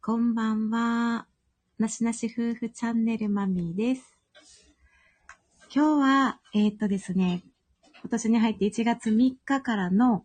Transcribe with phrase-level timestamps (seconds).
[0.00, 1.26] こんばんは。
[1.78, 4.16] なしなし夫婦チャンネルマミーです。
[5.74, 7.42] 今日は、えーっとですね、
[8.00, 10.24] 今年に入って1月3日からの、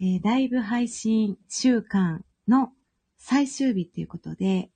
[0.00, 2.70] えーライブ配信週間の
[3.18, 4.70] 最終日ということで、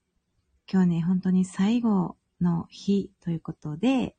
[0.70, 4.14] 今日ね、本当に最後の日ということで、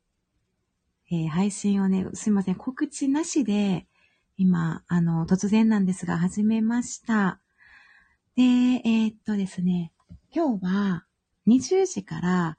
[1.12, 3.86] えー配信をね、すいません、告知なしで、
[4.38, 7.40] 今、あの、突然なんですが、始めました。
[8.38, 9.92] で、えーっとですね、
[10.32, 11.06] 今日は
[11.48, 12.58] 20時から、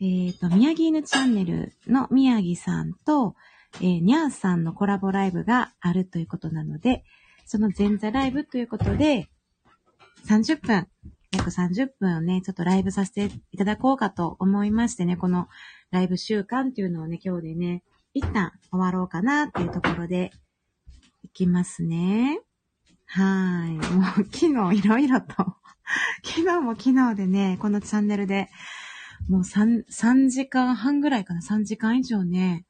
[0.00, 3.34] えーっと、宮城犬チャンネルの宮城さんと、
[3.80, 7.02] えー、にゃーさんのコラボライブがあるということなので、
[7.44, 9.26] その前座ライブということで、
[10.28, 10.86] 30分、
[11.32, 15.48] 約30分をね、ちょっとライブさせていただこうかと思いましてね、この
[15.90, 17.82] ライブ週間っていうのをね、今日でね、
[18.12, 20.30] 一旦終わろうかなっていうところで、
[21.24, 22.43] いきますね。
[23.16, 23.74] はい。
[23.92, 25.36] もう昨日いろいろと、
[26.24, 28.50] 昨日も昨日でね、このチャンネルで、
[29.28, 32.66] もう3、3時間半ぐらいかな、3時間以上ね、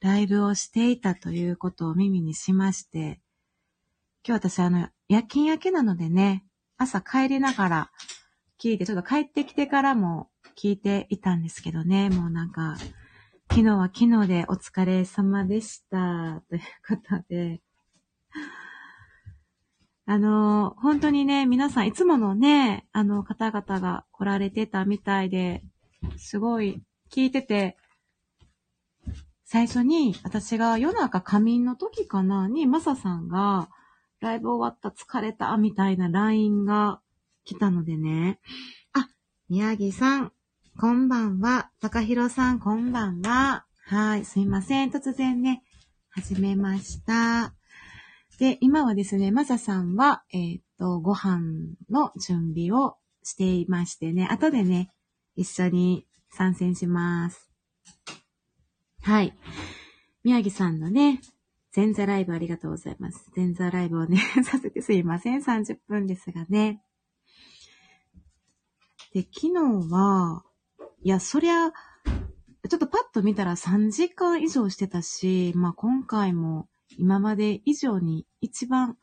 [0.00, 3.22] ライブをしていたということを耳にしまして、
[4.26, 6.44] 今日私あの、夜勤明けなのでね、
[6.76, 7.90] 朝帰りながら
[8.60, 12.76] 聞いて、ちょっと帰ってきてからも聞いていたんですけどね、もうなんか、
[13.50, 17.62] 昨日は昨日でお疲れ様でした、ということで、
[20.10, 25.62] あの、本当にね、皆さんいつものね、あの方々が来られてたみたいで、
[26.16, 27.76] すごい聞いてて、
[29.44, 33.68] 最初に私が夜中仮眠の時かなに、マサさんが、
[34.20, 37.02] ライブ終わった疲れたみたいな LINE が
[37.44, 38.40] 来たのでね。
[38.94, 39.10] あ、
[39.50, 40.32] 宮城さん、
[40.80, 41.70] こんばんは。
[41.82, 43.66] 高弘さん、こんばんは。
[43.84, 44.90] はい、すいません。
[44.90, 45.62] 突然ね、
[46.08, 47.57] 始めました。
[48.38, 51.40] で、今はですね、マサさんは、えーっと、ご飯
[51.90, 54.92] の準備をしていましてね、後でね、
[55.34, 57.50] 一緒に参戦します。
[59.02, 59.36] はい。
[60.22, 61.20] 宮城さんのね、
[61.74, 63.28] 前座ライブありがとうございます。
[63.34, 65.42] 前座ライブをね、させてすいません。
[65.42, 66.80] 30分ですがね。
[69.14, 70.44] で、昨日は、
[71.02, 76.68] いや、そりゃ、ちょっとパッと見たら3時間以上してたし、まあ今回も
[76.98, 78.96] 今まで以上に一番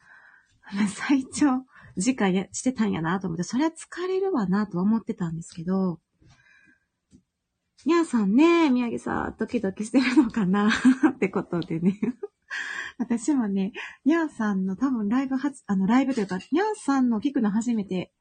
[0.89, 1.65] 最長
[1.97, 5.99] 時間やしてたんやなと思って、そりゃ疲れるわなとは思ってたんですけど、
[7.85, 10.69] にゃーさんね、宮城さん、ドキドキしてるのかな
[11.09, 11.99] ってことでね。
[12.97, 13.73] 私もね、
[14.05, 18.11] にゃーさんの多分ライブは、あの、ライブというか、にゃーさんの聞くの初めて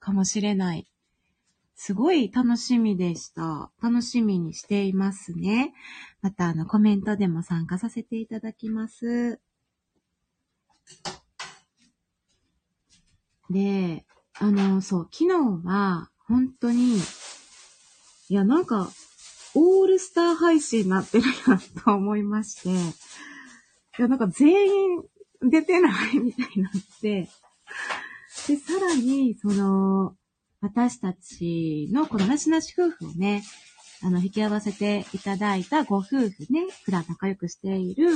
[0.00, 0.86] かもしれない。
[1.76, 3.70] すごい楽しみでした。
[3.82, 5.74] 楽しみにしていますね。
[6.22, 9.40] また、あの、コメントでも参加させていただきます。
[13.50, 14.06] で、
[14.38, 18.90] あの、そう、昨日は、本当に、いや、なんか、
[19.54, 25.02] オールスター配信になってるなと思いまして、いや、なんか全員
[25.42, 27.28] 出てないみたいになって、
[28.48, 30.16] で、さらに、その、
[30.64, 33.42] 私たちのこのなしなし夫婦をね、
[34.02, 38.08] あの、引き合わせていただいたご夫婦ね、普段仲良くしている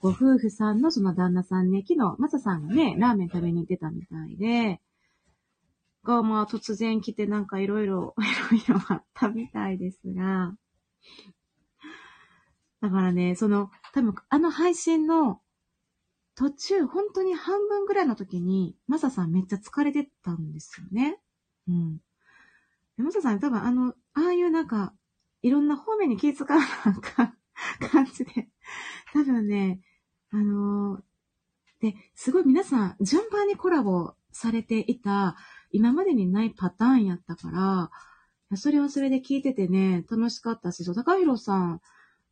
[0.00, 4.80] ご夫婦さんのその旦那さんね、昨日、マサさんがね、ラーメン食べに行ってたみたいで、
[6.02, 10.52] が、まあ突然来てなんかいろいろ、いろいろあったみたいですが、
[12.80, 15.40] だからね、その、多分あの配信の
[16.34, 21.19] 途中、本当に半分ぐらいの時に、マサさんめっちゃ疲れてたんですよね。
[21.70, 21.96] うん。
[22.96, 24.92] でマサさん多分あの、ああいうなんか、
[25.42, 27.34] いろんな方面に気遣うなんか、
[27.92, 28.48] 感じで、
[29.12, 29.80] 多分ね、
[30.30, 31.02] あのー
[31.80, 35.36] で、すごい皆さん、順番にコラボされていた、
[35.72, 37.50] 今までにないパターンやったか
[38.50, 41.80] ら、それはそれで聞いててね、楽しかったし、そう高弘さん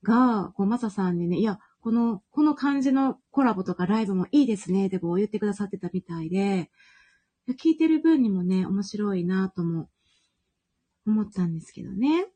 [0.03, 6.71] が、こう、マサさんにね、いや、この、この感じのコラボとかライブもいいですね、ってこう言ってくださってたみたいで、
[7.55, 9.89] 聞いてる分にもね、面白いなとも
[11.07, 12.27] 思ったんですけどね。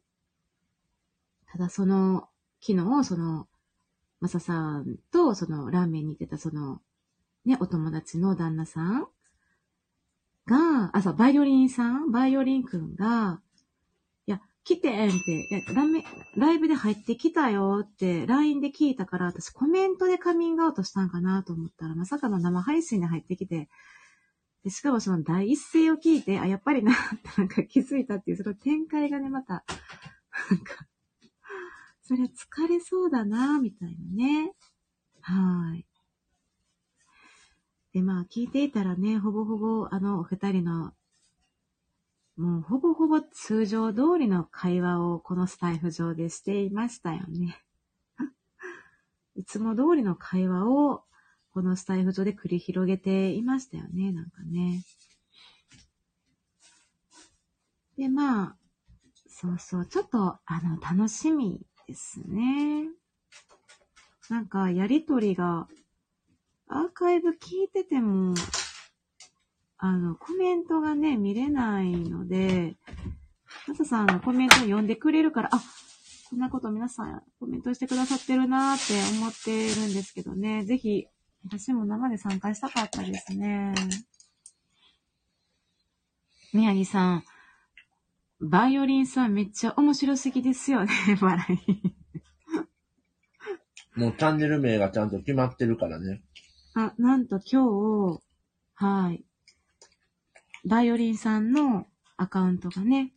[1.47, 2.29] ただその、
[2.61, 3.49] 昨日、その、
[4.21, 6.81] マサさんと、その、ラーメンに行ってた、その、
[7.45, 9.09] ね、お友達の旦那さん
[10.47, 13.41] が、あ、そう、バイオリンさんバイオリンくんが、
[14.27, 16.05] いや、来てんって、いやラメ
[16.37, 23.69] ライブで入ってきたよって LINE で聞いたから、私コメントでカミングアウトしたんかなと思ったら、まさかの生配信で入ってきて、
[24.65, 26.95] で、しかもその第一声を聞いて、あ、やっぱりな、
[27.37, 29.65] なんか気づいたっていう、その展開がね、また、
[30.51, 30.87] なんか、
[32.03, 34.53] それ疲れそうだな、みたいなね。
[35.21, 35.87] はい。
[37.93, 40.93] で、まあ、聞いていたらね、ほぼほぼ、あの、お二人の
[42.37, 47.63] もうほぼほぼ通常通りの会話をこのスタイフ上でしていましたよね。
[49.37, 51.05] いつも通りの会話を
[51.53, 54.83] このスタイフ上で繰り広げていましたよね、なんかね。
[57.97, 58.57] で、まあ、
[59.29, 62.89] そうそう、ちょっと、あの、楽しみですね。
[64.31, 65.69] なんか、やりとりが、
[66.69, 68.35] アーカイブ聞いてても、
[69.77, 72.77] あの、コメントがね、見れないので、
[73.69, 75.63] マサさんがコメント読んでくれるから、あ、
[76.31, 80.65] こんなこと皆さんコメントしてくださってるなーって思ってるんですけどね。
[80.65, 81.07] ぜひ、
[81.45, 83.75] 私も生で参加したかったですね。
[86.53, 87.25] 宮城さん、
[88.41, 90.91] バイオリンさんめっちゃ面白すぎですよね、
[91.21, 91.83] 笑い。
[93.99, 96.23] もうチャンネル名がちゃんと決まってるからね。
[96.75, 98.23] あ、なんと今日、
[98.75, 99.25] はい。
[100.65, 101.87] バイオリンさんの
[102.17, 103.13] アカウントがね、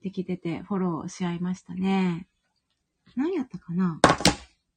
[0.00, 2.26] できててフォローし合いましたね。
[3.16, 4.00] 何やったかな？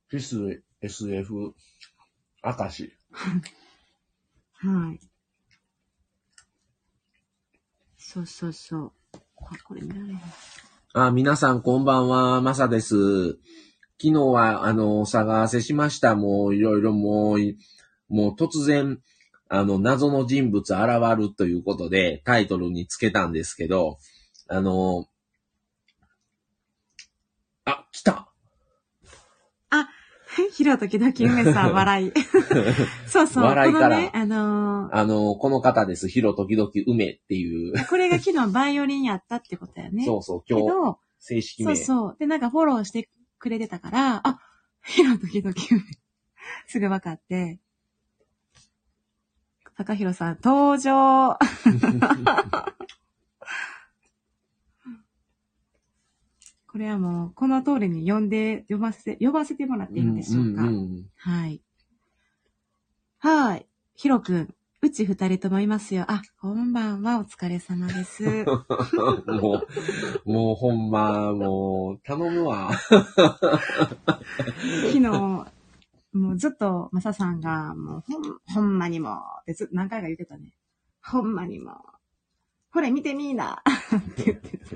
[0.07, 1.55] フィス SF
[2.45, 2.93] 明石。
[3.11, 4.99] はい。
[7.97, 8.91] そうそうそう。
[9.13, 9.19] あ、
[9.63, 9.81] これ。
[10.93, 13.31] あ、皆さんこんばんは、まさです。
[13.99, 16.15] 昨日は、あの、お騒がせしました。
[16.15, 17.57] もう、いろいろもう、い
[18.09, 19.01] もう突然、
[19.49, 23.97] あの、謎の人物現るということで、タイトルにつけたんですけど、
[24.47, 25.07] あの、
[27.65, 28.31] あ、来た
[30.55, 32.13] ひろときどき梅さん、笑い。
[33.07, 33.43] そうそう。
[33.43, 36.07] 笑いからこのね、あのあの、この方です。
[36.07, 37.73] ヒロ時々梅っていう。
[37.73, 40.05] ーこれが昨日バイオリンやったってことやね。
[40.05, 41.75] そうそう、け今日、ど、正式名。
[41.75, 42.15] そうそう。
[42.19, 44.39] で、なんかフォローしてくれてたから、あ、
[44.85, 45.81] ひろときどき梅。
[46.67, 47.59] すぐ分かって。
[49.75, 51.37] 高弘さん、登場
[56.75, 60.63] これはもう、この通りに呼んで、呼ばせて、呼ばせてもらっていいんでしょうか。
[60.63, 61.61] んんんはい。
[63.17, 63.65] はい。
[63.95, 66.03] ひろくん、うち二人ともいますよ。
[66.09, 68.43] あ、こんばんは、お疲れ様です。
[69.25, 69.63] も
[70.25, 72.73] う、もうほんま、もう、頼むわ。
[72.83, 74.19] 昨
[74.91, 75.45] 日、も
[76.11, 78.21] うずっと、まささんが、もうほん、
[78.53, 80.51] ほんまにも、ってずっと何回か言ってたね。
[81.01, 81.77] ほんまにも。
[82.73, 84.75] これ見てみーなって言ってた。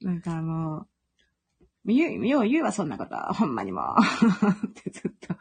[0.00, 0.86] なんかも
[1.84, 3.16] う、言う、よう言うわ、そんなこと。
[3.34, 3.82] ほんまにも。
[3.82, 3.86] っ
[4.74, 5.34] てずっと。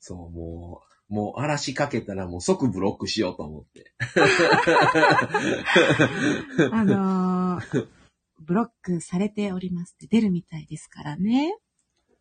[0.00, 3.92] そう、もう、もう嵐かけたらもう即ブロックしようと思って。
[6.70, 7.88] あのー
[8.40, 11.56] ブロックされておりますって出るみたいですからね。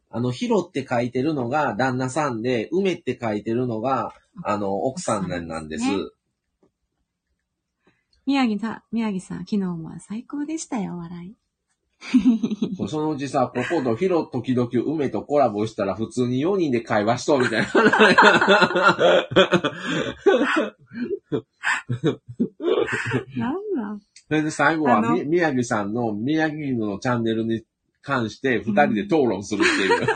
[0.10, 4.14] あの、ヒロって書いてるのが旦那さんで、梅って書いてるのが、
[4.44, 5.86] あの、奥さんなんなんです。
[5.86, 5.98] ね
[8.28, 11.36] 宮城さん、宮城さん、昨日も最高でしたよ、笑い。
[12.90, 17.68] そのうちさ、こことヒロ時々梅とコラボしたら普通に4人で会話しとうみたいな。
[23.38, 23.98] なんだ
[24.28, 27.64] それで最後は宮城さんの宮城犬のチャンネルに
[28.08, 30.08] 関して二人で討論するっていう。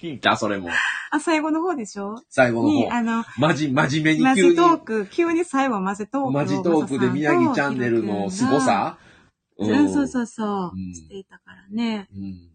[0.00, 0.70] 聞いたそれも。
[1.12, 2.16] あ、最後の方でしょ？
[2.28, 2.94] 最後のに、方。
[2.96, 4.50] あの、まじ、真面目マに急に。
[4.50, 6.30] ジトーク、急に最後マジトークを。
[6.32, 8.98] マジトークで宮城チャンネルの凄さ
[9.58, 12.08] うん、うん、そうそうそう、うんしていたからね。
[12.12, 12.50] うん。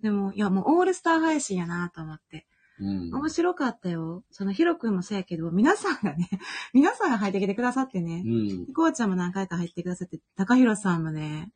[0.00, 2.46] でも、いや、もうオールスター配信やなと思って。
[2.80, 3.14] うん。
[3.14, 4.22] 面白かったよ。
[4.30, 6.28] そのヒロ君もそうやけど、皆さんがね、
[6.72, 8.28] 皆さんが入ってきてくださってねう。
[8.70, 8.72] ん。
[8.72, 11.50] こうちゃんも何回か入ってくださって、高弘さんもね、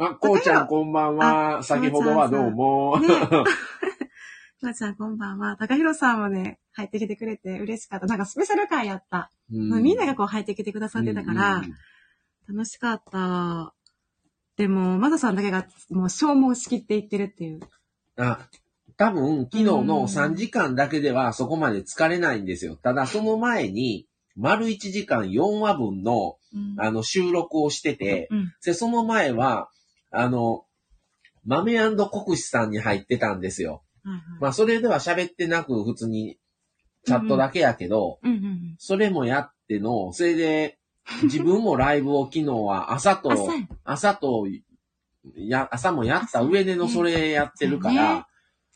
[0.00, 1.58] あ、こうちゃんこんばんは。
[1.58, 2.98] あ先ほどはどうも。
[3.00, 3.06] ね
[4.62, 5.56] こうちゃんこんばんは。
[5.58, 8.06] 高弘さんもね、入ってきてくれて嬉しかった。
[8.06, 9.30] なんかスペシャル回やった。
[9.52, 11.74] うみんながこう入ってきてくださってたから、うんうん
[12.48, 13.74] 楽しかった。
[14.56, 17.60] でも、マダさんだけがもう消耗しきっていってるっていう。
[18.16, 18.48] あ、
[18.96, 22.74] 多分、昨日の3時間だけではそこまで疲れないんですよ。
[22.74, 28.52] ただ、その前に、丸1時間4話分の、うんあの、収録をしてて、うん。
[28.64, 29.70] で、その前は、
[30.10, 30.64] あの、
[31.44, 33.82] 豆国士さんに入ってたんですよ。
[34.04, 36.38] はいはいまあ、それでは喋ってなく、普通に、
[37.06, 40.78] チャットだけやけど、うんうんそれもやっての、それで、
[41.22, 44.46] 自分もライブを昨日は朝とうん。、朝と、
[45.34, 48.26] や、朝もやった上でのそれやってるから、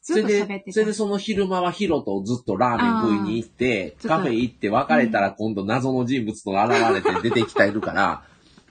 [0.03, 0.73] それで、た。
[0.73, 8.25] それでその昼間はヒロとずっとラーメン食いに行って、カフェ行って別れたら今度謎の人物と現れて出てきたいるから、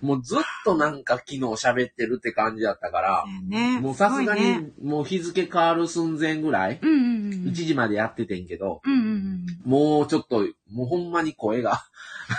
[0.04, 3.80] もうずっとなんか昨日喋ってるって感じだったから、ね。
[3.80, 7.48] もうさすがに、もう日付変わる寸前ぐらい、うんうんうん。
[7.48, 9.46] 1時までやっててんけど、うんうんうん。
[9.64, 11.82] もうちょっと、もうほんまに声が、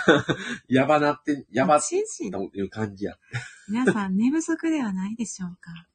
[0.69, 3.15] やばなって、やばっ心身という感じや。
[3.67, 5.87] 皆さん寝不足ではないでしょうか。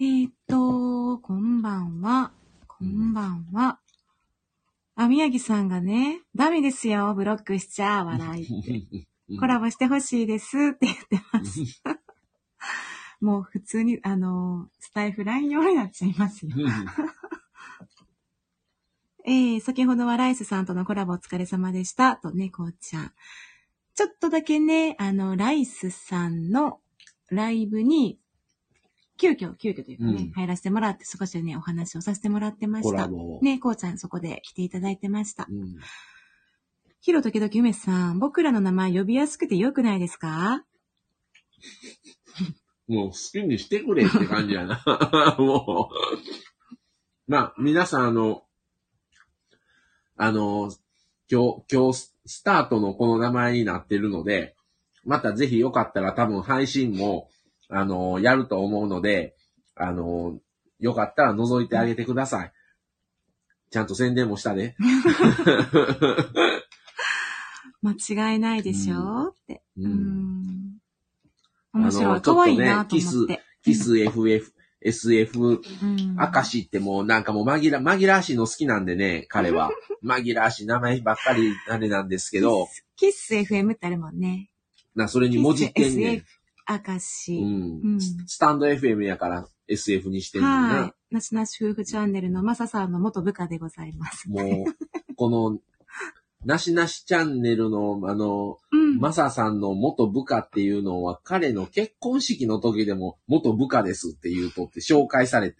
[0.00, 2.32] えーっと、こんばんは。
[2.66, 3.78] こんばんは。
[4.96, 9.06] あ、宮城さんがね、ダメですよ、ブロックしちゃ、笑いって。
[9.38, 11.82] コラボしてほしいですって言ってます。
[13.20, 16.52] もう普通に、あの、スタイフライン用になっちゃいますよ。
[19.24, 22.16] えー、先ほどはライスさんとのコラボお疲れ様でした。
[22.16, 23.12] とね、こうちゃん。
[23.94, 26.80] ちょっとだけね、あの、ライスさんの
[27.30, 28.18] ライブに、
[29.18, 33.08] 急遽、急遽というかね、うん入らせてもらって、少しね、お話をさせてもらってました。
[33.40, 35.46] ね、こうちゃんそこで来ていただいてました。
[35.48, 35.76] うん
[37.04, 40.64] ヒロ時々梅さん、僕らの名前呼びやすくてよくないですか？
[42.86, 44.80] もう好きにしてくれって感じやな。
[45.38, 45.94] もう。
[47.26, 48.44] まあ、皆さん、あの、
[50.16, 50.70] あの、
[51.28, 54.54] 今日、今日、スタートのこの名前になってるので、
[55.04, 57.28] またぜひよかったら多分配信も、
[57.68, 59.34] あの、やると思うので、
[59.74, 60.38] あの、
[60.78, 62.52] よかったら覗いてあげてください。
[63.70, 64.76] ちゃんと宣伝もしたで。
[67.82, 69.62] 間違いないでしょ、って。
[69.76, 69.82] う。
[69.84, 70.78] うんん。
[71.74, 72.04] 面白い。
[72.04, 73.42] あのちょっとね可愛いなと思って。
[73.64, 76.16] キス FF、SF、うん。
[76.16, 79.70] 明石ってもうなんかもう紛ら、紛らわしいの好きなんでね、彼は。
[80.04, 84.50] 紛らわしい名前ばっかりあれなんですけど、キッス FM ってあるもんね。
[84.94, 86.24] な、それにもじってんねん。
[86.68, 87.36] 明石。
[87.38, 88.00] ううんん。
[88.00, 90.68] スタンド FM やから SF にしてんねんは。。
[90.68, 94.28] ないなしなし夫婦チャンネルのマサさんの元部下でございます。
[94.28, 95.58] もう、この、
[96.44, 98.98] なしなしチャンネルの、あの、うん。
[98.98, 105.56] マサさんの元部下っていうのは、彼の結婚式の時でも元部下ですって言うとって紹介されて。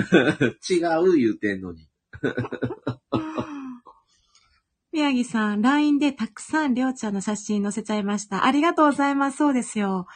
[0.70, 1.88] 違う言うてんのに。
[4.92, 8.44] 宮城さん、LINE でたくさんりょうちゃんの写真載せちゃいました。
[8.44, 9.36] ありがとうございます。
[9.36, 10.06] そうですよ。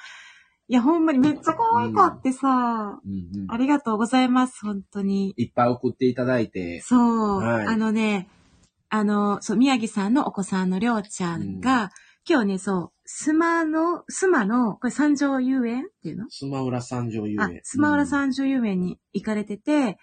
[0.66, 4.64] いや、ほんまにめっちゃ可愛かってさ、うんうんありがとうございます。
[4.64, 5.34] 本当に。
[5.36, 6.80] いっぱい送っていただいて。
[6.80, 6.96] そ
[7.38, 7.38] う。
[7.40, 8.28] はいあのね、
[8.96, 11.90] あの、そう、宮城さんのお子さんのりょうちゃんが、
[12.28, 16.26] 今日ね、そう、スマの、スマの、これ三条遊園っていうの？
[16.30, 19.98] スマウラ三条遊あ園。、スマウラ三条遊園に行かれてて、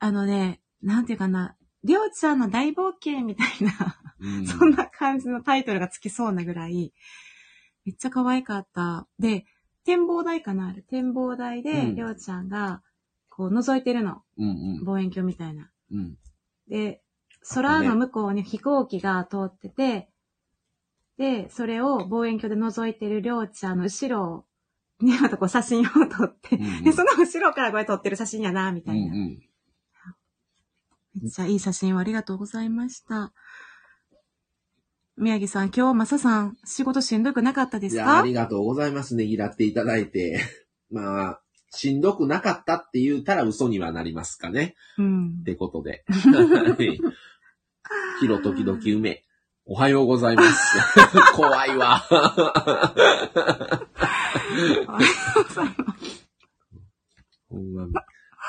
[0.00, 6.92] あのね、なんていうかな、りょうちゃんの大冒険みたいな、うん、そんな感じのタイトルがつきそうなぐらい、
[7.84, 9.06] めっちゃ可愛かった。
[9.20, 9.44] で、
[9.84, 12.82] 展望台かなあれ展望台で、うんりょうちゃんが、
[13.28, 14.22] こう、覗いてるの。
[14.38, 15.70] うん望遠鏡みたいな。
[15.92, 15.98] うん。
[15.98, 16.16] うん。
[16.68, 17.00] で、
[17.42, 20.08] 空の向こうに飛行機が通ってて、
[21.18, 24.44] で、それを望遠鏡で覗いてるりょうちゃんの後ろ
[25.00, 29.06] にまたこう写真を撮って、うんうんで、その後ろからこれ撮ってる写真やな、みたいな。
[29.06, 29.42] うんうん。
[31.20, 33.32] めっちゃいい写真をありがとうございました。
[35.16, 39.26] 宮城さん、今日、マサさん、仕事しんどくなかったですいや、あかりがとうございますね。
[39.26, 40.40] ぎらっていただいて。
[40.90, 44.74] まあ、しんどくなかったって言ったら嘘にはなりますかね。
[44.96, 45.44] うんっ。
[45.44, 46.04] てことで。
[46.08, 47.00] はい
[48.20, 49.24] ヒロ時々梅。
[49.64, 50.78] おはようございます。
[51.36, 52.02] 怖いわ。
[57.50, 57.92] ほんまに。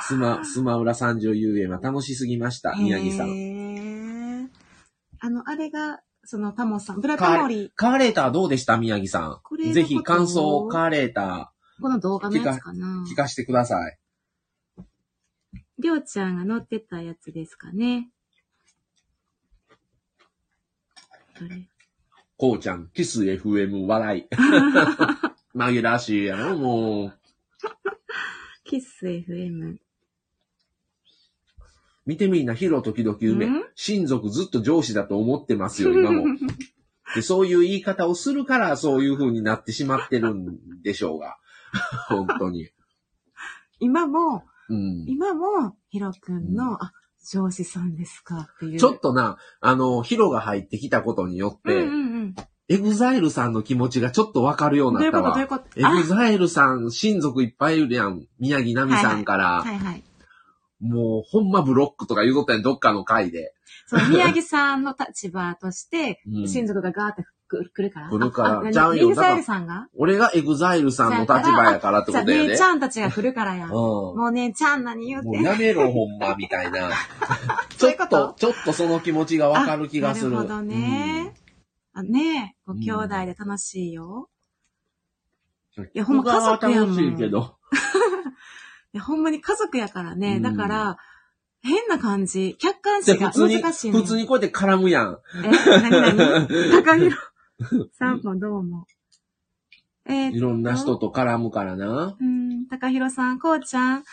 [0.01, 2.73] スマ、スマウラ三条遊園は楽しすぎました。
[2.75, 4.49] 宮城さん。
[5.21, 8.77] あの、あれが、そのタモさん、ブラタモリ、カーレーターどうでした？
[8.77, 9.73] 宮城さん。
[9.73, 13.97] ぜひ感想カーレータこの動画のやつかなー聞かせてください。
[15.79, 18.09] りょうちゃんが乗ってたやつですかね。
[21.39, 21.69] どれ？
[22.37, 24.27] こうちゃん、キス FM 笑い。
[25.55, 27.13] 紛らわしいやろ、もう。
[28.65, 29.77] キス FM。
[32.05, 33.63] 見てみんな、ヒロ時々梅ん？
[33.75, 36.25] 親族ずっと上司だと思ってますよ、今も。
[37.15, 41.37] でそういう言い方をするから、そういう風になってしまってるんでしょうが。
[42.09, 42.69] 本当に。
[43.79, 45.05] 今も、うん。
[45.07, 46.93] 今も、ヒロくんの、あ、
[47.31, 48.49] 上司さんですか？
[48.55, 48.79] っていう。
[48.79, 51.97] ちょっとな、あの、ヒロが入ってきたことによって、うんうんう
[52.27, 52.35] ん。
[52.67, 55.23] EXILE さんの気持ちがちょっとわかるようどういうこと？
[55.23, 55.47] になったわ。
[55.47, 55.79] どういうこと？
[55.79, 58.27] EXILE さん、親族いっぱいいるやん。
[58.39, 60.03] 宮城奈美さんから、はいはい。
[60.79, 63.53] もう、ほんまブロックとか言うとったやん、どっかの回で。
[63.87, 68.09] そう、宮城さんの立場として、うん親族がガーって来るから？
[68.09, 69.87] 来るからちゃうよリングサイルさんが？
[69.97, 72.47] 俺がエグザイルさんの立場やからってことやで。
[72.49, 73.65] 姉ちゃんたちが来るからや。
[73.65, 73.71] うん。
[73.71, 75.43] もう姉ちゃん何言うもうて。
[75.43, 76.91] やめろ、ほんま、みたいな。
[77.77, 80.27] ちょっと、ちょっとその気持ちがわかる気がする。
[80.27, 81.33] あなるほどね。
[81.93, 84.29] あねえ、ご兄弟で楽しいよ。
[85.77, 87.55] いやほんま家族やもん楽しいけど。
[88.93, 90.35] いやほんまに家族やからね。
[90.35, 90.97] うんだから、
[91.61, 92.55] 変な感じ。
[92.57, 93.99] 客観視が難しいね。
[93.99, 95.19] 普通にこうやって絡むやん。
[95.43, 95.49] え、
[95.81, 97.15] なになに高弘
[97.93, 98.85] さんもどうも。
[100.05, 102.17] えーいろんな人と絡むからな。
[102.19, 104.03] うん、高弘さん、こうちゃん、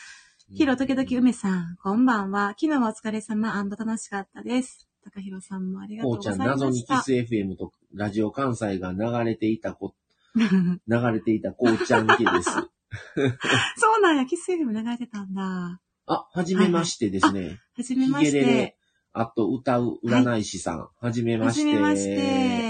[0.53, 2.55] ひろ、時々梅さん、こんばんは。
[2.59, 4.89] 昨日はお疲れ様楽しかったです。
[5.05, 6.67] 高弘さんもありがとうこうちゃん、ございました。
[6.67, 9.95] 謎にキス FM とラジオ関西が流れていたこ、
[10.35, 10.79] 流
[11.13, 12.51] れていたこうちゃん家です。
[12.51, 15.81] そうなんや、キス FM 流れてたんだ。
[16.07, 17.61] あ、はじめましてですね。
[17.77, 18.77] はじめまヒゲレレして。
[19.13, 20.89] あと歌う占い師さん。
[21.01, 21.61] はじめまはして。
[21.63, 22.66] じめまして。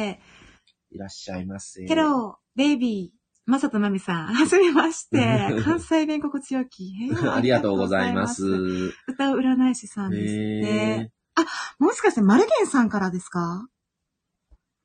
[0.91, 1.85] いらっしゃいませ。
[1.85, 3.17] ケロー、ベイビー、
[3.47, 5.19] まさとまみさん、はじめまして。
[5.65, 6.93] 関西弁心地よき。
[7.31, 8.45] ありがとうございます。。
[9.07, 10.63] 歌う占い師さんですって。
[10.63, 11.13] ね
[11.79, 13.69] もしかしてマルゲンさんからですか？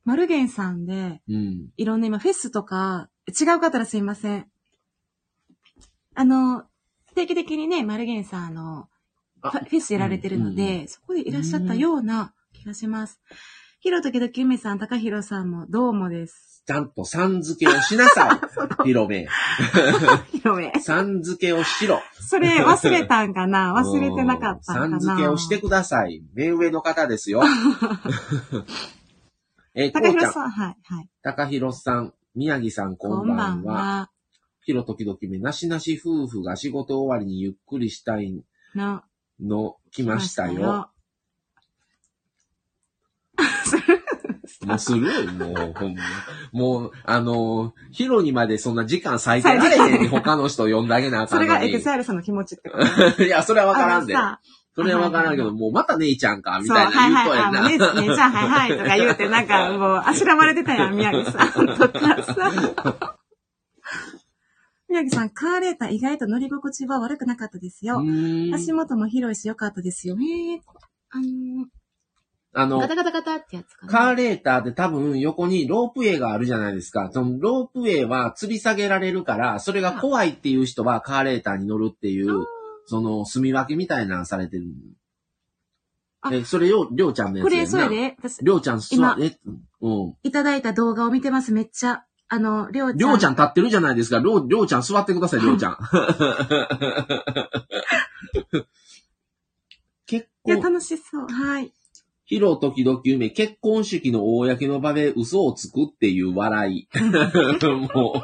[0.04, 1.70] マルゲンさんで、うん。
[1.78, 4.52] いろんな今フェスとか、違う方らすいません。
[6.16, 6.66] あの、
[7.16, 8.90] 定期的にね、マルゲンさん、あの、
[9.42, 13.20] フェスやられてるので、うんそこでいらっしゃったような気がします。
[13.84, 16.62] ひろとけどき梅さん、高弘さんもどうもです。
[16.68, 18.40] ちゃんとさん付けをしなさ
[18.84, 18.86] い。
[18.86, 19.28] ヒロメ。
[20.32, 20.72] ひろめ。
[20.80, 22.00] さん付けをしろ。
[22.20, 23.74] それ忘れたんかな？
[23.82, 25.02] 忘れてなかったんかな？
[25.02, 26.24] さん付けをしてください。
[26.36, 27.42] 目上の方ですよ。
[29.74, 31.10] えー、こうちゃん、高弘さん、はい、はい。
[31.24, 33.74] 高弘さん、宮城さん、ここんばんは。
[33.74, 34.12] は。
[34.62, 38.44] ひろときどきめ、なしなし夫婦が仕事終わりにゆっくりしたい
[38.76, 39.02] の、
[39.40, 40.92] の、来ましたよ。
[44.66, 45.00] もうする
[45.34, 46.02] もう、ほんま。
[46.52, 51.74] もう、あの、ヒロにまでそんな時間割いてられへんに他の人呼んであげなあかそれがんのに。
[51.74, 52.78] エグザイルさんの気持ちってこ
[53.18, 53.24] と？
[53.24, 54.16] いや、それはわからんで
[54.74, 57.96] それはわからんけど、もうまた姉ちゃんか、みそう、たいなはいはい、あ言うとやな。
[57.96, 63.18] のね、ね、じゃあ、はいはい、とか言うて、なんか、もう、あしらわれてたやん、宮城さんとかさ。
[64.88, 67.98] 宮城さん、カーレーター意外と乗り心地は悪くなかったですよ。
[68.00, 70.16] うーん足元も広いし良かったですよ。
[70.18, 70.62] へえ、
[71.12, 71.66] あの
[72.54, 73.92] あのガ、タガタガタってやつかな。
[73.92, 77.10] カーレーターで多分横にロープウェイがあるじゃないですか。
[77.12, 82.46] そのロープウェイは吊り下げられるから、それが怖いっていう人はカーレーターに乗るっていう、
[82.86, 84.66] その住み分けみたいなのされてる。
[86.22, 87.88] あえ、それよ、りょうちゃんのやこれ、つやんな。
[87.88, 89.40] それで、私、りょうちゃん座今れ、
[89.82, 90.16] うん。
[90.22, 92.04] いただいた動画を見てます、めっちゃ。
[92.28, 92.98] あの、りょうちゃん。
[93.00, 94.20] りょうちゃん立ってるじゃないですか。
[94.20, 95.78] りょう、りょうちゃん座ってください、 りょうちゃん。
[100.06, 101.28] 結いや、構、楽しそう。
[101.28, 101.74] はい。
[102.32, 106.88] ヒロ時々夢、結婚式の公の場で嘘をつくっていう笑い。
[107.94, 108.24] も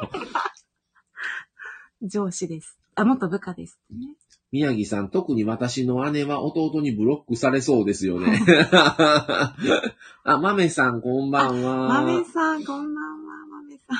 [2.00, 2.78] う、上司です。
[2.94, 3.78] あ、元部下です。
[3.90, 4.14] ね。
[4.50, 8.40] 宮城さん、特に私の姉は弟にブロックされそうですよね。
[10.24, 11.88] あ、豆さん、こんばんは。
[11.88, 13.98] まめさん、こんばんは、まめさん。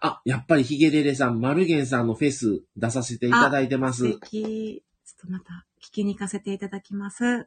[0.00, 4.18] あ、やっぱりヒゲレレさん、マルゲンさんのフェス出させていただいてます素。
[4.20, 4.82] 敵。
[5.04, 7.46] ちょっとまた聞きに行かせていただきます。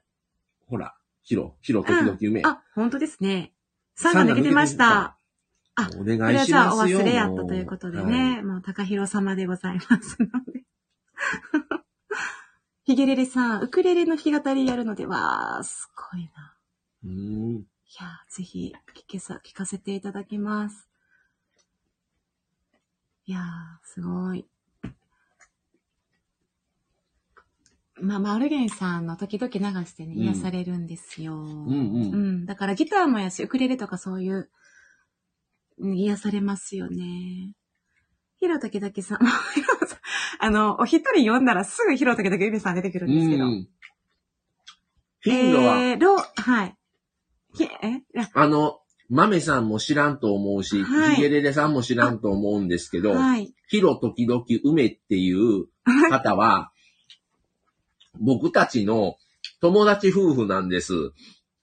[0.71, 2.41] ほら、ヒロ、ヒロ時々夢。
[2.45, 3.51] あ、本当ですね。
[3.99, 5.17] 3が抜けてました。
[5.75, 6.99] あお願これいはじゃあおしますよ。
[6.99, 10.63] 忘れやったということでね、はいもう高弘様でございますので。
[12.85, 16.55] ヒゲレレさん、ウクレレの弾き語りやるので、わー、すごいな。
[17.03, 17.55] うーん。
[17.57, 17.65] い
[17.99, 20.87] やー、ぜひ聞けさ、聞かせていただきます。
[23.25, 23.43] いやー、
[23.85, 24.47] すごい。
[28.01, 31.33] まあ、マルゲンさんの時々流してね、うん癒されるんですよ。
[31.33, 31.43] うんう。
[31.43, 32.45] うんん。
[32.45, 34.49] だからギターもやし、ウクレレとかそういう、
[35.79, 37.53] うん癒されますよね。
[38.39, 39.19] ヒロトキドキさん、
[40.39, 43.45] あの、お一人呼んだらすぐヒロトキドキユミさん出てくるんですけど。
[43.45, 43.67] うん。
[45.21, 46.75] 頻度は、えー、ロ、はい。
[47.53, 48.01] ひえ
[48.33, 53.53] あの、豆さんも知らんと思うし、はいヒゲレレさんも知らんと思うんですけど、はい。
[53.67, 55.67] ヒロ時々梅っていう
[56.09, 56.71] 方は、
[58.19, 59.17] 僕たちの
[59.61, 60.93] 友達夫婦なんです。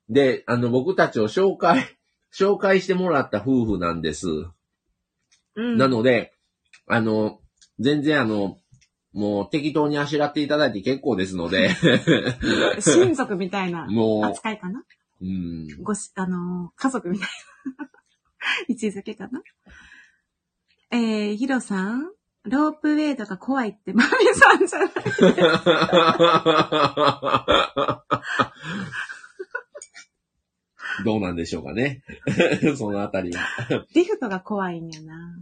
[0.09, 1.85] で、あの、僕たちを紹介、
[2.35, 4.29] 紹介してもらった夫婦なんです。
[5.55, 5.77] うん。
[5.77, 6.33] なので、
[6.87, 7.41] あの、
[7.79, 8.59] 全然あの、
[9.13, 11.71] もう適当にあしらっていただいて結構ですので、
[12.81, 14.81] 親族みたいなも扱いかな？
[15.21, 17.29] う、うん、ごし、あのー、家族みたい
[17.79, 17.91] な
[18.69, 19.43] 位置づけかな？
[20.91, 22.13] えー、ヒロさん
[22.49, 24.91] ロープウェイとか怖いって、マミさんじゃない。
[31.05, 32.03] どうなんでしょうかね。
[32.77, 33.41] そのあたりは。
[33.95, 35.37] リフトが怖いんやな。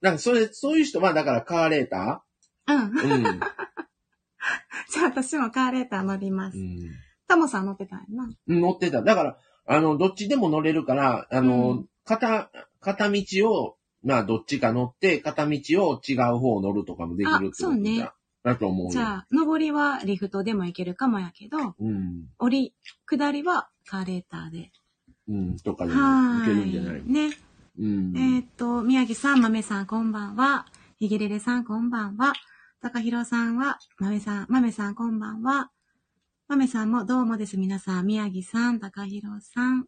[0.00, 2.24] なんか、それ、そういう人は、だからカーレータ
[2.66, 2.76] うん。
[2.92, 3.40] ーうん。
[4.90, 6.58] じゃあ私もカーレーター乗ります。
[6.58, 6.78] うん
[7.28, 8.30] タモさん乗ってたんやな。
[8.46, 9.00] 乗ってた。
[9.00, 12.50] だから、あの、どっちでも乗れるから、あの、うん片、
[12.80, 18.10] 片道を、まあ、どっちか乗って、片道を違う方乗るとかもできるってことあそうね
[18.42, 18.90] だと思うよ。
[18.90, 22.26] じゃあ、上りはリフトでも行けるかもやけど、うん。
[22.38, 22.74] 降り、
[23.06, 24.72] 下りはカーレーターで。
[25.28, 27.30] うん、とかでもはいけるんじゃないね。
[27.78, 28.12] うん。
[28.16, 30.66] えーっと、宮城さん、豆さん、こんばんは。
[30.98, 32.32] ひげれれさん、こんばんは。
[32.80, 35.70] 高弘さんは、豆さん、豆さん、こんばんは。
[36.48, 37.56] 豆さんもどうもです。
[37.56, 39.86] 皆さん、宮城さん、高弘さん、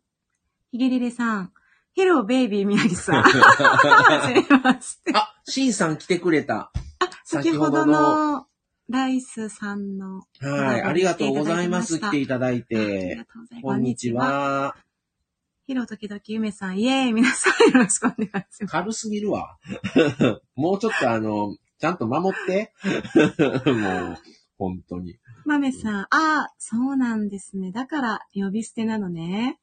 [0.70, 1.53] ひげれれさん、
[1.94, 3.22] ヘローベイビー宮城さん。
[3.22, 5.12] はじめまして。
[5.14, 6.72] あ、シンさん来てくれた。
[7.24, 8.46] 先ほどの
[8.88, 10.26] ライスさんの。
[10.40, 12.00] はい、ありがとうございます。
[12.00, 13.16] 来ていただいありがて。
[13.33, 13.62] とうございます。
[13.62, 14.12] こんにち。
[14.12, 14.76] は。
[15.66, 18.66] ヒロ時々梅さん、イエーイ皆さんよろしくお願いします。
[18.66, 19.57] 軽すぎるわ。
[20.57, 22.72] もうちょっとあの、ちゃんと守って。
[23.70, 24.18] もう、
[24.59, 25.16] 本当に。
[25.46, 27.70] 豆さん、ああ、そうなんですね。
[27.70, 29.61] だから、呼び捨てなのね。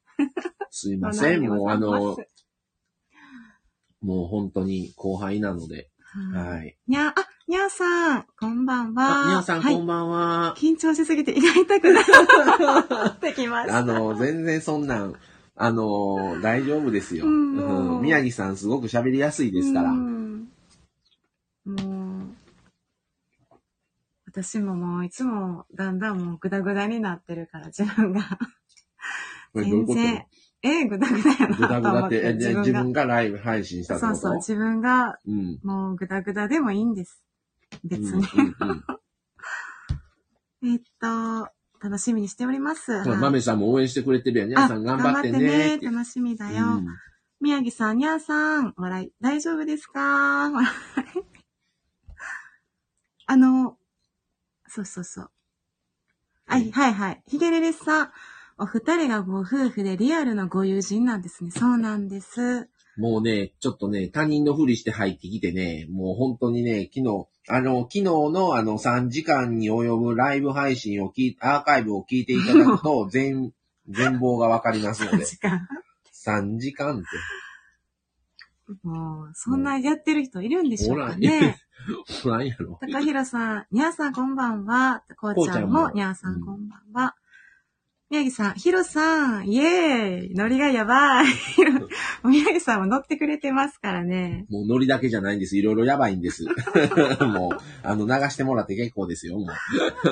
[0.74, 1.42] すいません。
[1.46, 2.16] もうあの、は
[4.00, 5.90] もう本当に後輩なので。
[6.32, 6.36] い。
[6.36, 6.78] はい。
[6.88, 7.14] にゃー、あ、
[7.46, 9.24] にゃーさん、こんばんは。
[9.24, 10.54] あ、皆さんはいこんばんは。
[10.56, 13.76] 緊張しすぎて胃が痛くなってきました。
[13.78, 15.14] あの、全然そんなん、
[15.54, 17.26] あの、大丈夫ですよ。
[17.26, 19.90] うん宮城さんすごく喋りやすいですから。
[19.90, 20.48] うん
[21.66, 22.36] もう、
[24.24, 28.22] 私ももういつもだんだんもうグダグダになってるから、自分が。
[29.52, 30.00] これどういうこと？
[30.00, 30.26] 全然、
[30.62, 31.82] えグダグダやなぐだぐ。
[31.82, 32.82] だって、自が。
[32.82, 34.16] 分がライブ配信したってこと？
[34.16, 35.58] そうそう、自分がうん。
[35.62, 37.22] もうグダグダでもいいんです。
[37.84, 38.10] 別に。
[38.10, 38.84] うんうんうん
[40.64, 41.50] えっと、
[41.82, 43.02] 楽しみにしております。
[43.02, 44.48] そう豆さんも応援してくれてるやん。
[44.48, 45.74] 皆さん頑張ってね頑張って。
[45.74, 46.64] って楽しみだよ。
[46.64, 46.86] うん
[47.40, 50.48] 宮城さん、にゃーさん、笑い、大丈夫ですか？
[50.52, 50.68] 笑い
[53.26, 53.76] あの、
[54.68, 55.30] そうそうそう。
[56.46, 57.22] はい、はい、はい。
[57.26, 58.12] ひげれれさん、
[58.62, 61.50] お二人がご夫婦でリアルのご友人なんですね。
[61.50, 62.68] そうなんです。
[62.96, 73.52] もうね、ちょっとね、他人のふりして入ってきてね、もう本当にね、昨日、あの、昨日のあの3時間に及ぶライブ配信を聞い、アーカイブを聞いていただくと、 全、
[73.88, 75.24] 全貌がわかりますので。
[75.24, 75.66] 時間。
[76.24, 77.06] 3時間って。
[78.84, 81.56] もう、そんなやってる人いるんでしょうかね。
[82.24, 82.78] おらんやろ。
[82.80, 85.02] 高弘さん、にゃーさんこんばんは。
[85.20, 87.16] こうちゃんもにゃーさんこんばんは。
[88.12, 91.26] 宮城さん、ひろさん、イエーイノリがやばい。
[92.28, 94.44] 宮城さんも乗ってくれてますからね。
[94.50, 95.56] もうノリだけじゃないんです。
[95.56, 96.44] いろいろやばいんです。
[97.24, 99.48] もう、あの、流してもらって結構ですよ、もう。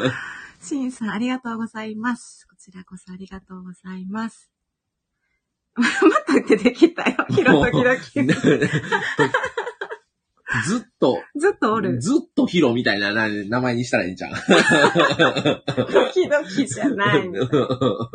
[0.64, 2.46] しんさん、ありがとうございます。
[2.48, 4.50] こちらこそありがとうございます。
[5.76, 5.84] ま
[6.26, 7.26] た出てきたよ。
[7.28, 8.30] ひろ時々。
[10.66, 12.00] ずっと、ずっとおる。
[12.00, 14.32] ずっとヒロみたいなな名前にしたらいいんじゃん。
[14.32, 17.22] 時々じゃない。
[17.30, 18.10] ずっと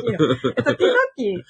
[0.00, 0.36] ひろ。
[0.64, 1.44] 時々、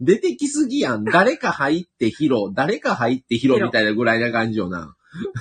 [0.00, 1.04] 出てきすぎやん。
[1.04, 4.94] 誰か入ってヒロ、誰か入ってヒロみたいなぐらいな感じよな。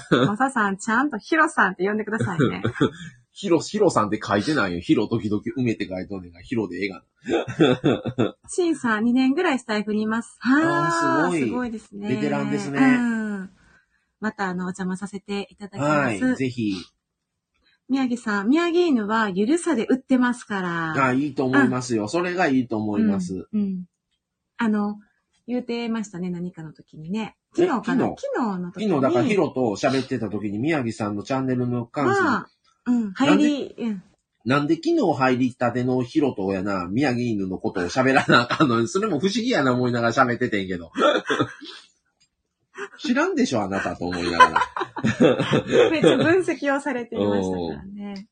[0.10, 2.64] まささん、ちゃんとひろさんって呼んでくださいね。
[3.36, 4.80] ヒロ、ヒロさんって書いてないよ。
[4.80, 7.04] ヒロ時々埋めて書いとんねんが、ヒロでええが
[8.18, 8.36] な。
[8.48, 10.38] シンさん、2年ぐらいスタイフにいます。
[10.40, 12.10] はあーすごいすごいですね。
[12.10, 13.50] ベテランですねうん。
[14.24, 16.24] また、あの、お邪魔させていただきます。
[16.24, 16.36] はい。
[16.38, 16.76] ぜひ。
[17.90, 21.06] 宮城さん、宮城犬はゆるさで売ってますから。
[21.06, 22.08] あ、いいと思いますよ。
[22.08, 23.48] それがいいと思います。
[23.52, 23.62] うん。
[23.62, 23.84] うん
[24.56, 24.98] あの、
[25.46, 27.36] 言うてましたね、何かの時にね。
[27.58, 28.06] え昨日かな？
[28.06, 28.90] 昨昨日の時に。
[28.90, 32.48] 昨日、だからヒロと喋ってた時に宮城さんのチャンネルの関数、は、
[32.86, 34.04] うん、入り、うん。
[34.46, 40.92] なんで昨日入りたてのヒロとやな、宮城犬のことを喋らなあかんのに、それも不思議やな思いながら喋っててんけど。
[43.06, 44.62] 知らんでしょ、あなたと思いながら。
[45.92, 48.28] めっちゃ分析をされていましたからね。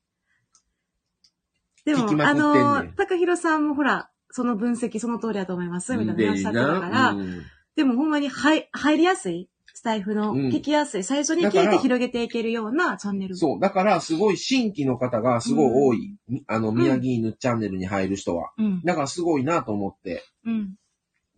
[1.85, 7.41] でもねんの、高弘さんもほら、その分析その通りだと思います、みたいな話しゃってたから、うん
[7.73, 13.35] でもほんまに入入りやすい、スタイフの、うん聞きやすい、最初に聞いて広げていけるようなチャンネル。
[13.35, 13.59] そう。
[13.59, 16.17] だから、すごい新規の方がすごい多い。
[16.27, 18.51] みあの、宮城犬チャンネルに入る人は。
[18.57, 18.81] うん。
[18.83, 20.23] だからすごいなと思って。
[20.45, 20.75] うん。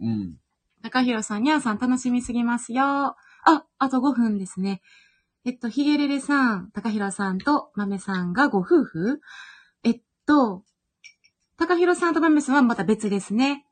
[0.02, 0.38] うん。
[0.84, 2.84] 高弘さん、にゃーさん楽しみすぎますよ。
[2.84, 3.16] あ、
[3.78, 4.82] あと5分ですね。
[5.46, 9.22] えっと、ひげれれさん、高弘さんと豆さんがご夫婦
[9.84, 10.64] えっと、
[11.58, 13.66] 高弘さんと豆さんはまた別ですね。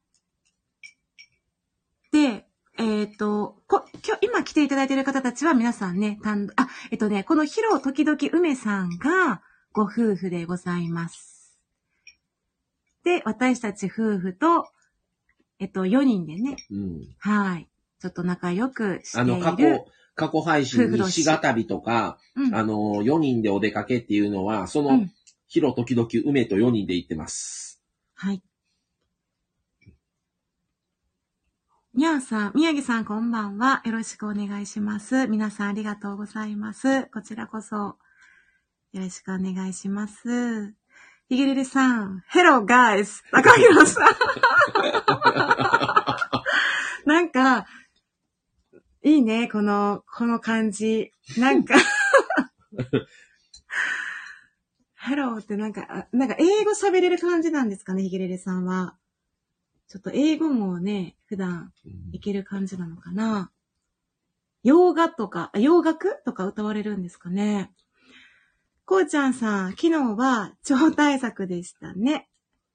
[2.14, 2.48] で、
[2.78, 9.42] えっと、こ、今日、今来ていただいている方たちは皆さんね、単独あ、えっとね、このヒロ時々梅さんが
[9.74, 11.60] ご夫婦でございます。
[13.04, 14.66] で、私たち夫婦と、
[15.62, 17.16] えっと、4人でね、うん。
[17.20, 17.70] はい。
[18.00, 19.34] ちょっと仲良くしている。
[19.34, 25.12] あの、過去、過去配信に夫婦同士しがたびとか、うん、あの、4人でお出かけっていうのは、そうのん、
[25.48, 27.80] ヒロ時々梅と4人で行ってます。
[28.16, 28.42] はい。
[31.94, 33.84] にゃんさん、宮城さんこんばんは。
[33.86, 35.28] よろしくお願いします。
[35.28, 37.06] 皆さんありがとうございます。
[37.14, 37.98] こちらこそ、よ
[38.96, 40.81] ろしくお願いします。
[41.32, 43.24] ひげれれさん、Hello guys!
[43.32, 44.06] 高弘さん。
[47.08, 47.66] なんか、
[49.02, 51.14] いいね、この、この感じ。
[51.38, 51.76] なんか、
[55.02, 58.98] Hello ってなんか、あなんか英語喋れる感じなんですかね、ひげれれさんは。
[59.88, 61.72] ちょっと英語もね、普段
[62.12, 63.54] いける感じなのかな。
[64.64, 67.72] 洋画とか、あ洋楽とか歌われるんですかね。
[68.92, 72.28] こうちゃんさん、昨日は超大作でしたね。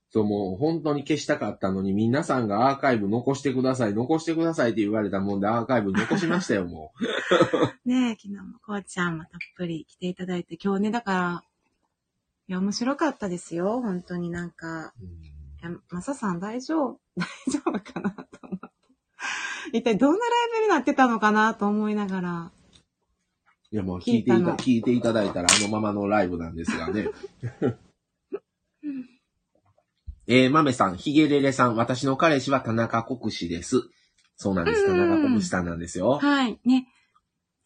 [0.08, 6.94] そう、もう本当に消したかったのに、皆さんがアーカイブ残してください、残してくださいって言われたもんで、アーカイブ残しましたよ、も
[7.84, 11.44] ねえ、昨日もこうちゃんもたっぷり来ていただいて、今日ね、だから、
[12.48, 13.82] いや、面白かったですよ。
[13.82, 14.94] 本当になんか。
[14.98, 15.04] う。
[15.04, 17.00] うんいや、マサさん大丈夫？
[17.16, 18.66] 大丈夫かなと思って。
[19.74, 22.52] 一体どんなライブになってたのかなと思いながら。
[23.76, 27.10] いや、もう聞いていた、聞いていただいたらあのままのライブなんですがね。
[30.26, 33.82] えー、豆さん、ひげれれさん、私の彼氏は田中国士です。
[34.36, 34.86] そうなんです。
[34.86, 36.12] 田うん中国士さんなんですよ。
[36.12, 36.88] はい、ね。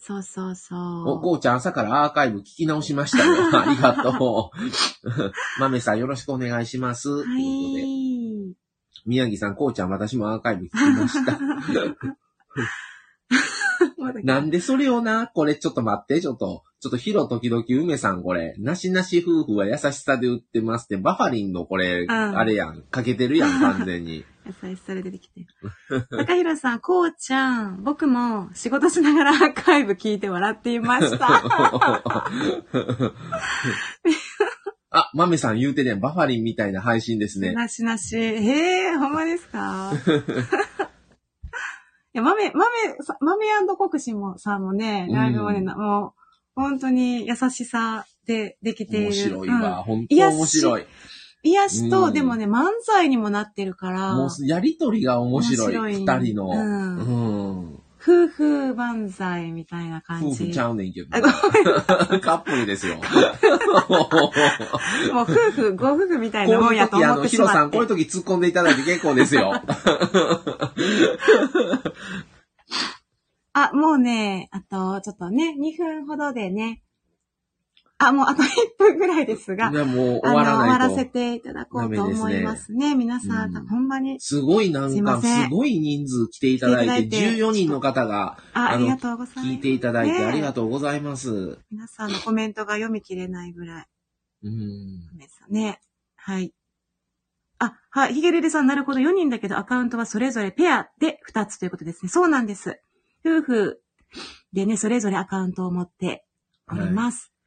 [0.00, 3.32] そうそうお、そこうちゃん朝からアーカイブ聞き直しましたよ。
[3.56, 4.56] ありがとう。
[5.60, 7.08] 豆さんよろしくお願いします。
[7.08, 7.18] う。
[7.18, 8.56] はということで、い。
[9.06, 11.38] 宮城さん、こうちゃん私もアーカイブ聞きました。
[14.24, 24.24] なんでそれをな、これちょっと待って、ちょっと、ちょっとヒロ時々梅さんこれ、なしなし夫婦は優しさで売ってますって、バファリンのこれ、んあれやん、かけてるやん、 完全に。
[24.46, 25.46] 優しさで出てきて。
[26.10, 31.42] 高弘さん、こうちゃん、僕も仕事しながらアーカイブ聞いて笑っていました。
[34.92, 37.52] あ、豆さん言うてね、バファリンみたいな配信ですね。
[37.52, 38.16] なしなし。
[38.16, 39.92] ええー、ほんまですか？
[39.94, 40.79] い
[42.12, 42.66] や、豆、豆、
[43.02, 46.12] さ豆国士もさんもね、ライブもね、うんなもう、
[46.54, 49.06] 本当に優しさでできている。
[49.06, 49.62] 面白いうん。
[49.62, 50.86] わ、本当面白い。
[51.42, 52.12] 癒しと、うん。
[52.12, 56.48] でもね、漫才にもなってるから、もう、やりとりが面白い、面二人の。
[56.48, 56.96] うん。
[56.96, 60.44] うん夫婦万歳みたいな感じ。
[60.44, 61.08] 夫婦ちゃうねんけど。
[61.10, 61.28] あご
[62.20, 62.96] カップルですよ。
[65.12, 67.52] もう夫婦、ご夫婦みたいなこもやとうんいう時、あの、思ってしまって。
[67.52, 69.52] ヒロさん、こういう時突っ込んでいただいて結構ですよ。
[73.52, 76.82] あ、もうね、あと、ちょっとね、2分ほどでね、
[78.02, 78.46] あ、もうあと1
[78.78, 80.90] 分ぐらいですが、ねもう終わら終わら。
[80.90, 82.94] せていただこうと思いますね。
[82.94, 84.18] 皆さん、うんほんまに。
[84.20, 89.48] すごいなんか、すごい人数来ていただいて、いいて14人の方があ、ありがとうございます。
[89.48, 91.58] 聞いていただいてねありがとうございます。
[91.70, 93.86] 皆さんのコメントが読み切れないぐらい
[94.44, 95.18] うん。
[95.18, 95.80] ですね。
[96.16, 96.54] はい。
[97.58, 98.14] あ、はい。
[98.14, 99.00] ヒゲレレさん、なるほど。
[99.00, 102.08] 4人だけど、アカウントはそれぞれペアで2つということですね。
[102.08, 102.80] そうなんです。
[103.26, 103.82] 夫婦
[104.54, 106.24] でね、それぞれアカウントを持って
[106.70, 107.30] おります。
[107.30, 107.39] はい。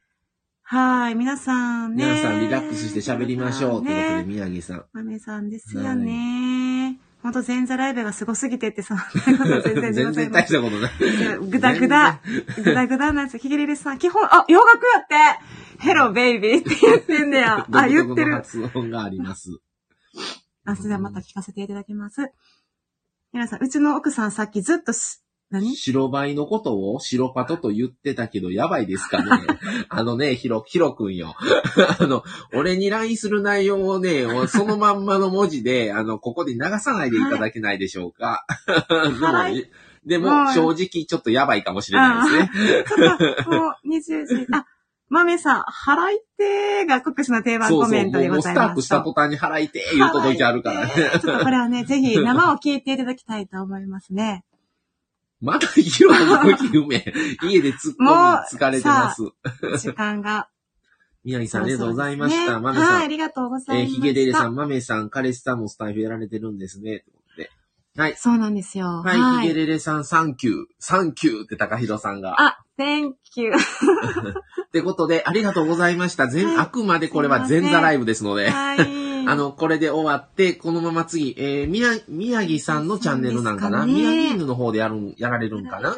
[0.70, 2.04] 皆さんね。
[2.04, 3.84] 皆さんリラックスして喋りましょう。
[3.84, 4.24] ということで、ね。
[4.24, 4.84] 宮城さん。
[4.92, 6.98] 豆さんですよね。
[7.22, 9.10] ほんと前座ライブがすごすぎてって、そんなこ
[9.44, 11.38] と全然 全然大したことない。
[11.38, 12.20] ぐだぐだ、
[12.56, 13.40] ぐだぐだなんですよ。
[13.40, 15.16] ヒゲレレさん、基本、あ、洋楽やって
[15.80, 17.66] ヘロベイビーって言ってんだよ。
[17.72, 18.34] あ、言ってる。
[18.34, 19.50] 発音があります。
[20.64, 22.30] あ、それではまた聞かせていただきます。
[23.32, 25.23] 皆さん、うちの奥さんさっきずっとし、
[25.54, 25.76] 何？
[25.76, 29.46] 白バイのことを白パトと言ってたけど、やばいですかね。
[29.88, 31.34] あのね、ヒロ、ヒロくんよ。
[31.98, 38.44] あの、俺に LINE する内容をね、そのまんまの文字で、あの、ここで流さないでいただけないでしょうか。
[39.20, 39.70] はい
[40.04, 42.84] でも、はい正直ちょっとやばいかもしれないですね。
[42.86, 44.66] ちょっと、もう、20時、あ、
[45.08, 47.90] 豆さん、払いてが国士の定番そうそう。
[47.90, 48.66] コメントでもうスございます。
[48.68, 50.92] タートした途端に払いてー言う届いてあるからね。
[50.94, 54.44] ちょっとこれはね、ぜひ生を聞いていただきたいと思いますね。
[55.40, 56.56] まだヒロの？
[56.56, 56.96] 時 夢、
[57.42, 59.22] 家で突っ込み疲れてます。
[59.78, 60.48] 時間が。
[61.24, 62.54] 宮城さんありがとうございました。
[62.54, 62.94] ね豆さん。
[62.94, 64.02] はい、ありがとうございえー、ました。
[64.02, 67.04] ヒゲデレさん、マメさん、彼氏さんもスタイフやられてるんですね。
[67.96, 68.16] はい。
[68.16, 68.86] そうなんですよ。
[69.04, 70.54] はい、ヒゲレレさん、サンキュー。
[70.80, 72.34] サンキューって高弘さんが。
[72.40, 73.52] あ、thank you.
[73.54, 76.26] ってことで、ありがとうございました。
[76.26, 78.50] 全、はいあくまでこれは前座ライブですので。
[78.50, 79.03] はい。
[79.26, 83.86] あの、これで終わって、このまま次、えー、宮、宮城さんのチャンネルなんかな？
[83.86, 85.90] ね宮城犬の方でやるん、やられるんかな？
[85.90, 85.96] か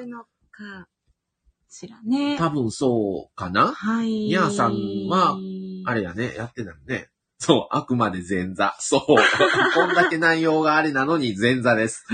[1.69, 2.39] しらね。
[2.39, 3.73] 多分そうかな？
[3.73, 4.09] はい。
[4.09, 4.73] ニャーさん
[5.09, 5.37] は
[5.85, 7.09] あれやね、やってたのね。
[7.39, 8.75] そう、あくまで前座。
[8.79, 9.01] そう。
[9.75, 12.07] こんだけ内容があれなのに前座です。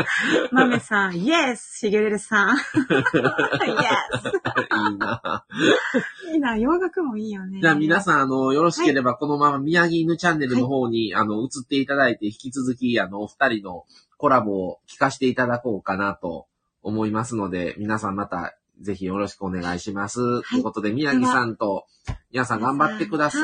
[0.52, 2.56] まめさん、イエスしげるさん。
[2.56, 3.70] イエ
[4.90, 5.44] いいな。
[6.24, 7.60] スいいな、洋楽もいいよね。
[7.60, 13.84] じゃあ皆さん、あの、よろしければこのまま宮城犬チャンネルの方に、あの、移っていただいて、引き続き、あの、お二人の
[14.16, 16.46] コラボを聞かせていただこうかなと
[16.82, 20.18] 思いますので、皆さんまた、ぜひよろしくお願いします。
[20.48, 21.86] ということで、宮城さんと、
[22.32, 23.38] 皆さん頑張ってくださ。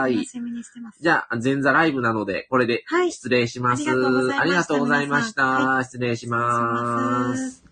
[0.00, 0.98] はい楽しみにしてます。
[1.00, 3.82] じゃあ、前座ライブなので、これではい失礼します。
[3.88, 5.42] ありがとうございましたありがとうございました。
[5.42, 7.36] 皆さんは失礼し失礼しま。
[7.36, 7.65] す。